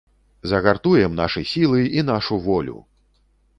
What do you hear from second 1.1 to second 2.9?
нашы сілы і нашу волю!